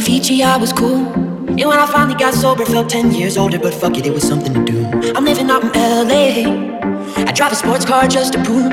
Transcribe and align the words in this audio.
Avicii 0.00 0.42
I 0.42 0.56
was 0.56 0.72
cool. 0.72 1.04
And 1.60 1.66
when 1.66 1.78
I 1.78 1.84
finally 1.84 2.16
got 2.16 2.32
sober, 2.32 2.64
felt 2.64 2.88
10 2.88 3.12
years 3.12 3.36
older, 3.36 3.58
but 3.58 3.74
fuck 3.74 3.98
it, 3.98 4.06
it 4.06 4.14
was 4.14 4.26
something 4.26 4.54
to 4.54 4.64
do. 4.64 4.86
I'm 5.14 5.26
living 5.26 5.50
out 5.50 5.62
in 5.62 5.72
LA. 6.08 7.26
I 7.28 7.32
drive 7.32 7.52
a 7.52 7.54
sports 7.54 7.84
car 7.84 8.08
just 8.08 8.32
to 8.32 8.42
prove 8.42 8.72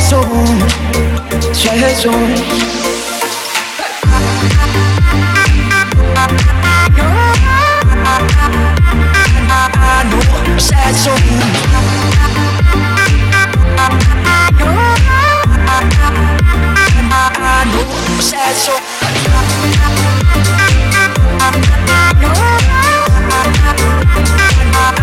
songs, 0.00 0.72
sad 1.56 1.96
songs. 1.96 2.66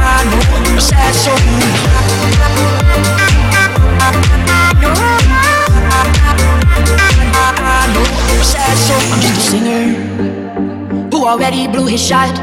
I 0.05 0.25
know 0.25 0.78
sad 0.78 1.13
songs. 1.13 2.12
I'm 8.55 9.21
just 9.21 9.37
a 9.37 9.51
singer 9.51 9.93
who 11.11 11.25
already 11.25 11.67
blew 11.67 11.87
his 11.87 12.05
shot. 12.05 12.37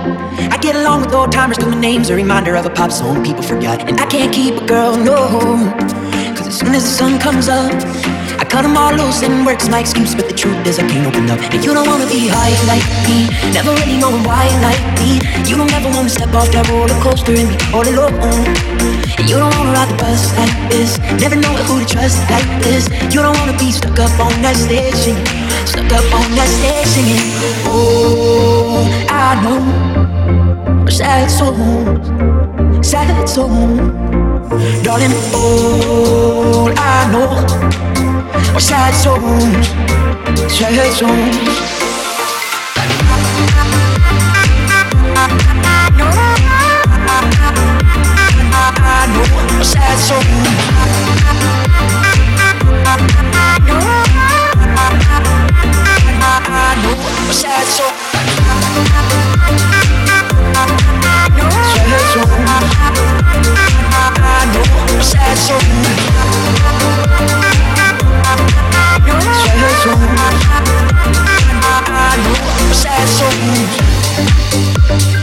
I 0.50 0.58
get 0.60 0.74
along 0.76 1.02
with 1.02 1.14
old 1.14 1.32
timers, 1.32 1.58
cause 1.58 1.68
my 1.68 1.80
name's 1.80 2.10
a 2.10 2.16
reminder 2.16 2.56
of 2.56 2.66
a 2.66 2.70
pop 2.70 2.90
song 2.90 3.24
people 3.24 3.42
forgot. 3.42 3.88
And 3.88 4.00
I 4.00 4.06
can't 4.06 4.32
keep 4.34 4.54
a 4.54 4.66
girl, 4.66 4.96
no. 4.96 5.28
Cause 6.36 6.46
as 6.48 6.58
soon 6.58 6.74
as 6.74 6.82
the 6.82 6.90
sun 6.90 7.18
comes 7.20 7.48
up, 7.48 7.72
cut 8.50 8.62
them 8.62 8.76
all 8.76 8.92
loose 8.92 9.22
and 9.22 9.46
work's 9.46 9.68
my 9.68 9.78
excuse, 9.78 10.12
but 10.14 10.26
the 10.28 10.34
truth 10.34 10.66
is 10.66 10.78
I 10.78 10.86
can't 10.88 11.06
open 11.06 11.30
up. 11.30 11.38
And 11.54 11.64
you 11.64 11.72
don't 11.72 11.86
wanna 11.86 12.06
be 12.06 12.26
high 12.26 12.50
like 12.66 12.84
me, 13.06 13.30
never 13.54 13.70
really 13.78 13.96
knowing 13.96 14.24
why 14.26 14.44
like 14.66 14.82
me. 14.98 15.22
You 15.48 15.56
don't 15.56 15.72
ever 15.72 15.88
wanna 15.88 16.10
step 16.10 16.34
off 16.34 16.50
that 16.50 16.66
roller 16.68 16.98
coaster 17.00 17.32
and 17.32 17.48
be 17.48 17.56
all 17.72 17.86
alone. 17.86 18.12
And 19.18 19.26
you 19.30 19.38
don't 19.38 19.54
wanna 19.54 19.70
ride 19.70 19.88
the 19.88 19.96
bus 20.02 20.34
like 20.36 20.54
this. 20.68 20.98
Never 21.22 21.36
know 21.36 21.54
who 21.66 21.78
to 21.78 21.86
trust 21.86 22.18
like 22.28 22.50
this. 22.66 22.90
You 23.14 23.22
don't 23.22 23.38
wanna 23.38 23.56
be 23.56 23.70
stuck 23.70 23.98
up 23.98 24.12
on 24.18 24.34
that 24.42 24.56
stage 24.58 24.98
singing. 24.98 25.30
Stuck 25.64 25.92
up 25.94 26.06
on 26.10 26.26
that 26.34 26.50
stage 26.58 26.90
singing. 26.90 27.22
Oh, 27.70 28.82
I 29.08 29.38
know. 29.46 29.62
Sad 30.90 31.30
songs, 31.30 32.10
sad 32.82 33.28
songs. 33.28 33.78
Darling, 34.82 35.14
all 35.32 36.68
I 36.76 37.06
know 37.12 37.89
are 38.54 38.60
sad 38.60 38.94
songs, 38.94 39.68
sad 40.52 40.92
songs. 40.92 41.80
a 49.60 49.64
sad 49.64 49.98
soul. 49.98 50.20
A 57.28 57.32
sad 57.32 57.66
soul. 57.66 57.92
Sad 61.72 62.04
soul. 62.14 62.30
A 64.88 64.90
sad 65.02 65.38
soul. 65.38 65.60
Sad 72.72 73.08
soul. 73.08 75.19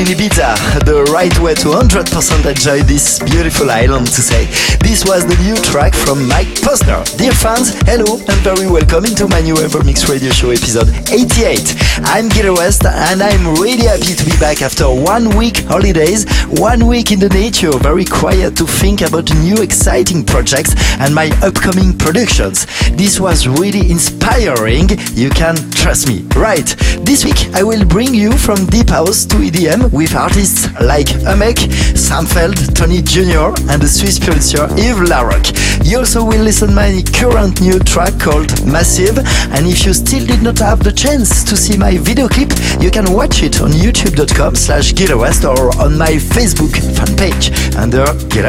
In 0.00 0.06
Ibiza, 0.06 0.80
the 0.86 1.04
right 1.12 1.38
way 1.40 1.52
to 1.56 1.76
100% 1.76 2.48
enjoy 2.48 2.80
this 2.88 3.18
beautiful 3.18 3.70
island 3.70 4.06
to 4.06 4.22
say. 4.22 4.46
This 4.80 5.04
was 5.04 5.26
the 5.26 5.36
new 5.44 5.54
track 5.60 5.92
from 5.92 6.26
Mike 6.26 6.48
Posner. 6.64 7.04
Dear 7.18 7.36
fans, 7.36 7.76
hello 7.84 8.16
and 8.16 8.40
very 8.40 8.64
welcome 8.64 9.04
into 9.04 9.28
my 9.28 9.42
new 9.42 9.56
Evermix 9.60 10.08
Radio 10.08 10.32
Show 10.32 10.56
episode 10.56 10.88
88. 11.12 11.76
I'm 12.08 12.30
Gil 12.30 12.56
Everest 12.56 12.86
and 12.86 13.20
I'm 13.20 13.44
really 13.60 13.92
happy 13.92 14.16
to 14.16 14.24
be 14.24 14.32
back 14.40 14.62
after 14.62 14.88
one 14.88 15.36
week 15.36 15.68
holidays, 15.68 16.24
one 16.48 16.86
week 16.86 17.12
in 17.12 17.20
the 17.20 17.28
nature, 17.28 17.76
very 17.76 18.06
quiet 18.06 18.56
to 18.56 18.64
think 18.64 19.02
about 19.02 19.28
new 19.44 19.60
exciting 19.60 20.24
projects 20.24 20.72
and 20.96 21.14
my 21.14 21.28
upcoming 21.44 21.92
productions. 21.92 22.64
This 22.96 23.20
was 23.20 23.46
really 23.46 23.90
inspiring, 23.90 24.88
you 25.12 25.28
can 25.28 25.60
trust 25.80 26.08
me. 26.08 26.22
Right, 26.36 26.66
this 27.08 27.24
week 27.24 27.48
I 27.54 27.62
will 27.62 27.84
bring 27.86 28.14
you 28.14 28.32
from 28.32 28.66
Deep 28.66 28.90
House 28.90 29.24
to 29.26 29.36
EDM 29.36 29.90
with 29.92 30.14
artists 30.14 30.68
like 30.80 31.06
Amek, 31.24 31.58
Sam 31.96 32.24
Feldt, 32.26 32.74
Tony 32.74 33.00
Jr. 33.00 33.56
and 33.70 33.80
the 33.80 33.88
Swiss 33.88 34.18
producer 34.18 34.68
Yves 34.76 35.08
Larock. 35.08 35.46
You 35.82 35.98
also 35.98 36.22
will 36.22 36.42
listen 36.42 36.74
my 36.74 37.02
current 37.14 37.60
new 37.62 37.78
track 37.78 38.20
called 38.20 38.50
Massive 38.66 39.18
and 39.54 39.66
if 39.66 39.86
you 39.86 39.94
still 39.94 40.26
did 40.26 40.42
not 40.42 40.58
have 40.58 40.84
the 40.84 40.92
chance 40.92 41.42
to 41.44 41.56
see 41.56 41.78
my 41.78 41.96
video 41.96 42.28
clip, 42.28 42.52
you 42.80 42.90
can 42.90 43.12
watch 43.12 43.42
it 43.42 43.62
on 43.62 43.70
youtube.com 43.70 44.54
slash 44.56 44.92
West 45.16 45.44
or 45.44 45.74
on 45.80 45.96
my 45.96 46.12
Facebook 46.12 46.76
fan 46.96 47.16
page 47.16 47.50
under 47.76 48.04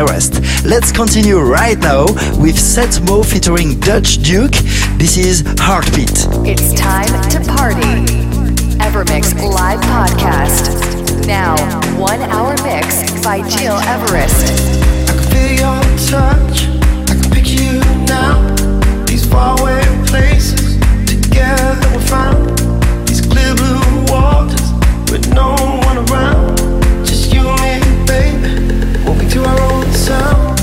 West. 0.06 0.42
Let's 0.66 0.92
continue 0.92 1.40
right 1.40 1.80
now 1.80 2.06
with 2.44 2.58
Setmo 2.58 3.26
featuring 3.26 3.80
Dutch 3.80 4.22
Duke. 4.22 4.56
This 5.02 5.18
is 5.18 5.44
Heartbeat. 5.58 6.28
It's 6.46 6.80
time 6.80 7.08
to 7.32 7.40
party. 7.58 8.06
Evermix 8.78 9.34
live 9.34 9.80
podcast. 9.82 11.26
Now, 11.26 11.56
one 12.00 12.22
hour 12.22 12.52
mix 12.62 13.02
by 13.24 13.40
Gil 13.50 13.78
Everest. 13.78 14.46
I 15.10 15.14
can 15.14 15.24
feel 15.34 15.54
your 15.58 15.82
touch, 16.08 16.68
I 17.10 17.20
can 17.20 17.32
picture 17.32 17.64
you 17.64 17.80
now. 18.06 18.46
These 19.06 19.26
faraway 19.28 19.82
places, 20.06 20.78
together 21.08 21.98
we 21.98 22.04
found 22.04 22.60
these 23.08 23.22
clear 23.22 23.56
blue 23.56 24.06
waters 24.06 24.72
with 25.10 25.34
no 25.34 25.56
one 25.82 25.98
around. 26.12 26.58
Just 27.04 27.34
you 27.34 27.42
and 27.42 27.84
me, 27.84 28.06
baby, 28.06 29.04
moving 29.04 29.30
to 29.30 29.46
our 29.46 29.62
own 29.62 29.92
sound. 29.94 30.61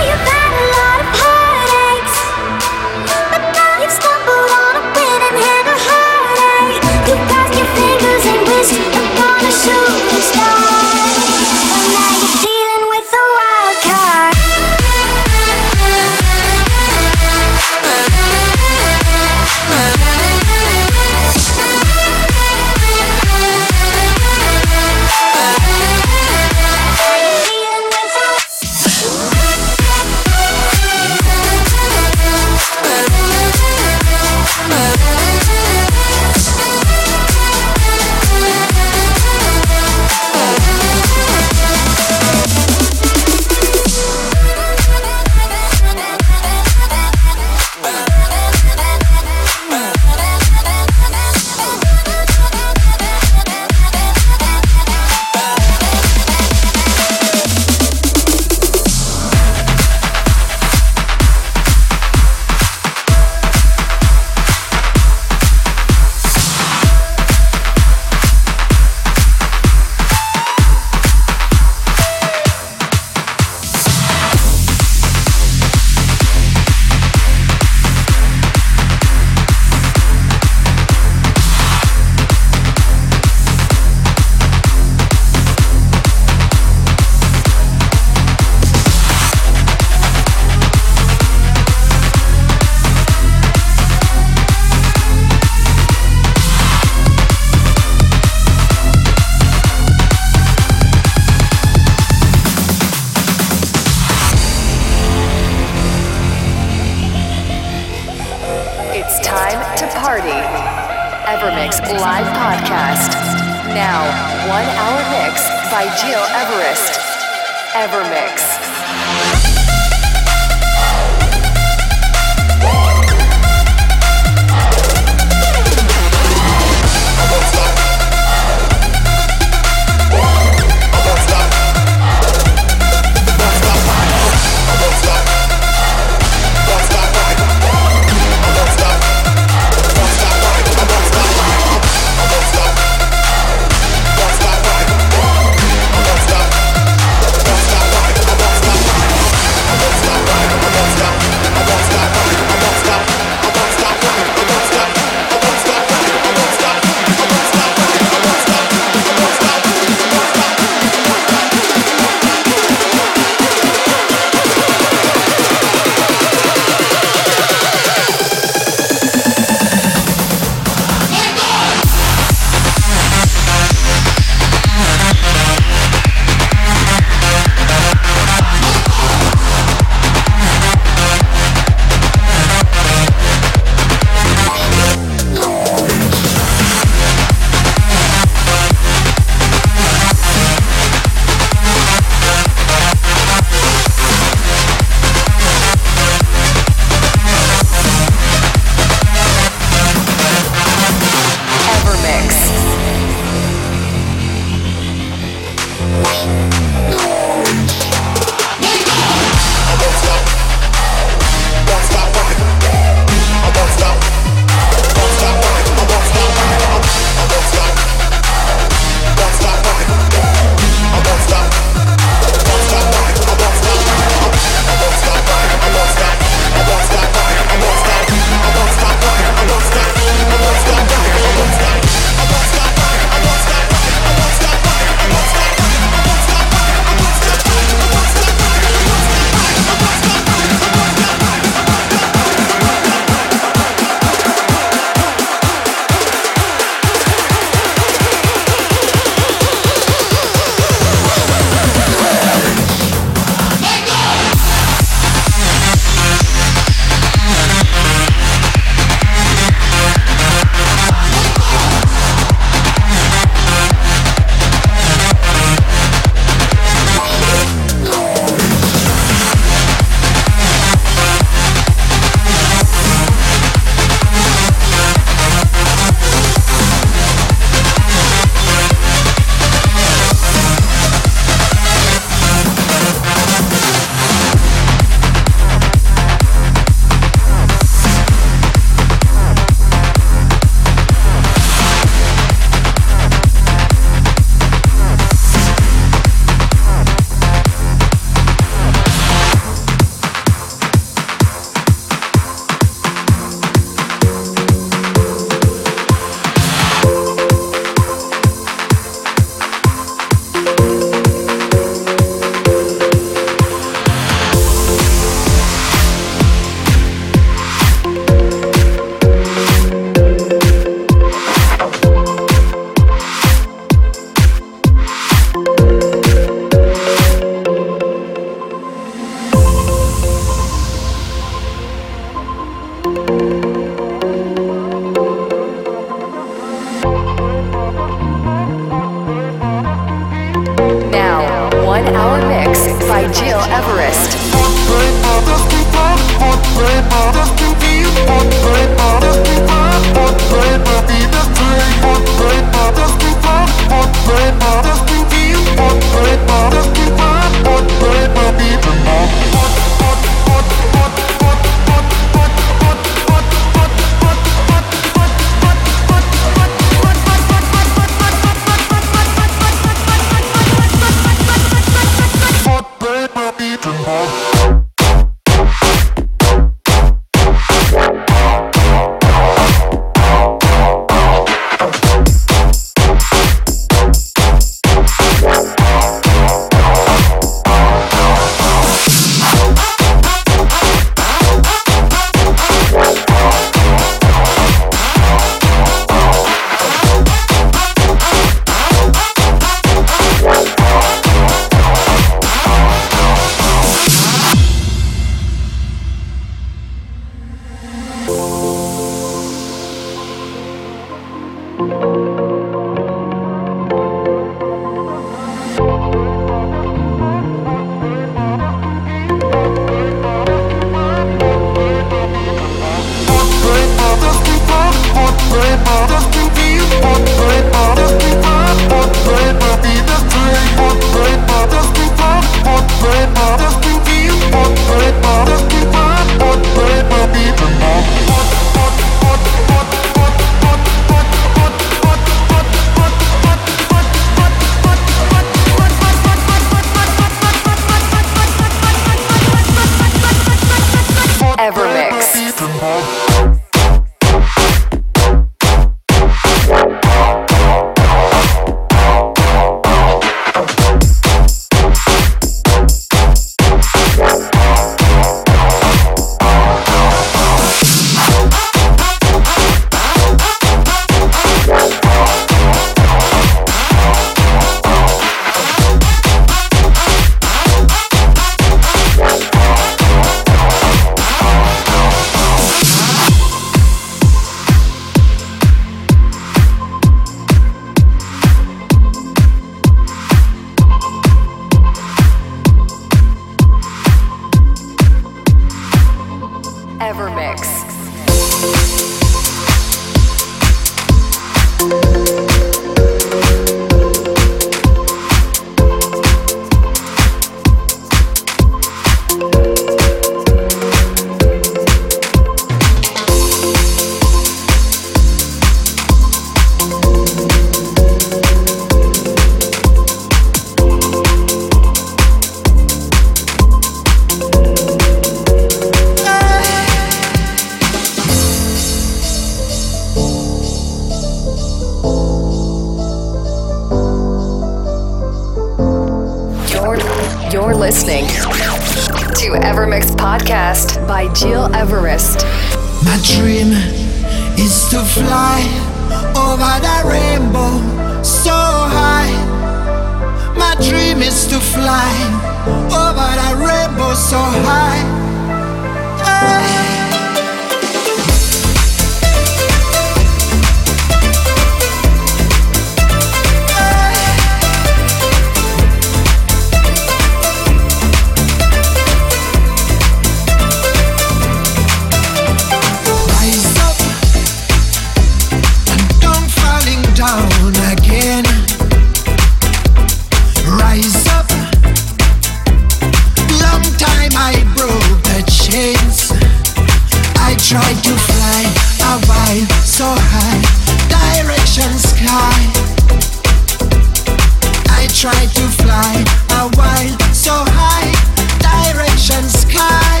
Tried 595.04 595.34
to 595.34 595.46
fly 595.60 596.02
a 596.30 596.48
while 596.56 597.12
so 597.12 597.34
high, 597.36 597.92
direction 598.40 599.22
sky. 599.28 600.00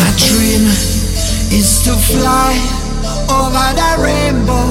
My 0.00 0.10
dream 0.16 0.64
is 1.52 1.84
to 1.84 1.92
fly 1.92 2.56
over 3.28 3.68
the 3.76 3.90
rainbow 4.02 4.64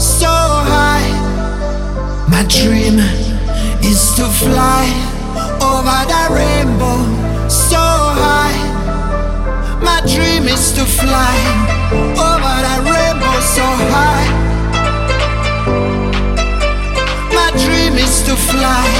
so 0.00 0.26
high. 0.26 1.06
My 2.28 2.42
dream 2.48 2.98
is 3.84 4.16
to 4.16 4.26
fly 4.26 4.90
over 5.62 6.02
the 6.12 6.24
rainbow 6.34 6.98
so 7.48 7.78
high. 7.78 8.58
My 9.80 10.00
dream 10.00 10.48
is 10.48 10.72
to 10.72 10.84
fly 10.84 11.67
is 18.68 18.97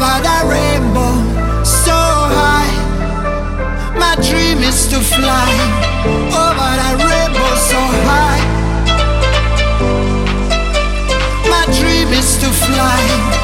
over 0.00 0.22
the 0.22 0.38
rainbow 0.48 1.12
so 1.62 1.92
high. 1.92 2.72
My 3.98 4.14
dream 4.16 4.58
is 4.58 4.88
to 4.88 4.98
fly 5.00 5.52
over 6.42 6.72
the 6.80 6.90
rainbow 7.04 7.52
so 7.68 7.80
high. 8.08 8.40
My 11.50 11.64
dream 11.78 12.08
is 12.16 12.38
to 12.38 12.48
fly 12.48 13.39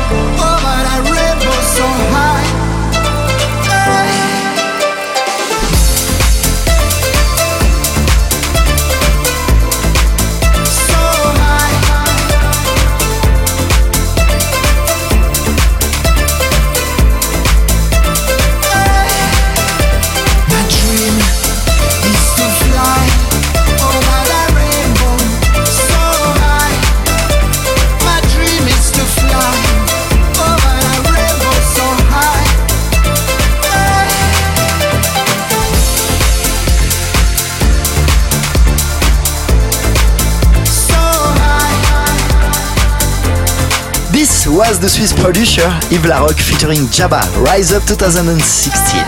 was 44.56 44.80
the 44.80 44.88
Swiss 44.88 45.12
producer 45.12 45.68
Yves 45.92 46.08
Larock 46.08 46.40
featuring 46.40 46.88
Jaba, 46.88 47.20
Rise 47.44 47.76
Up 47.76 47.84
2016. 47.84 49.04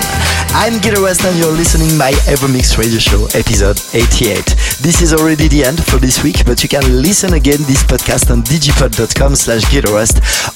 I'm 0.53 0.77
Gil 0.81 0.93
Everest 1.01 1.25
and 1.25 1.39
you're 1.39 1.57
listening 1.57 1.97
my 1.97 2.13
Evermix 2.29 2.77
radio 2.77 2.99
show, 2.99 3.25
episode 3.33 3.81
88. 3.97 4.45
This 4.85 5.01
is 5.01 5.15
already 5.15 5.49
the 5.49 5.65
end 5.65 5.81
for 5.85 5.97
this 5.97 6.23
week, 6.23 6.45
but 6.45 6.63
you 6.63 6.69
can 6.69 6.85
listen 7.01 7.33
again 7.33 7.65
this 7.65 7.83
podcast 7.83 8.31
on 8.31 8.43
digipod.com 8.43 9.37
slash 9.37 9.65